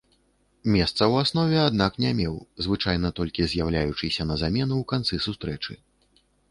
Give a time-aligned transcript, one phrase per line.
[0.75, 2.35] Месца ў аснове, аднак, не меў,
[2.69, 5.81] звычайна толькі з'яўляючыся на замену ў канцы сустрэчы.